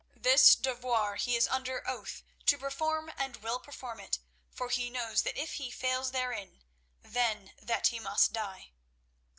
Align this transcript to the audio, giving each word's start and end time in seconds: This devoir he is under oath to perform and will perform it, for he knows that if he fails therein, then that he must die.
This 0.15 0.55
devoir 0.55 1.15
he 1.17 1.35
is 1.35 1.47
under 1.47 1.87
oath 1.87 2.23
to 2.47 2.57
perform 2.57 3.11
and 3.17 3.37
will 3.37 3.59
perform 3.59 3.99
it, 3.99 4.17
for 4.49 4.69
he 4.69 4.89
knows 4.89 5.21
that 5.21 5.37
if 5.39 5.53
he 5.61 5.69
fails 5.69 6.09
therein, 6.09 6.63
then 7.03 7.53
that 7.61 7.89
he 7.89 7.99
must 7.99 8.33
die. 8.33 8.71